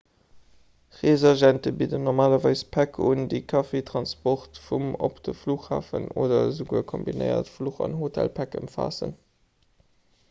[1.03, 7.85] reesagente bidden normalerweis päck un déi kaffi transport vum/op de flughafen oder esouguer kombinéiert fluch-
[7.89, 9.15] an hotelpäck ëmfaassen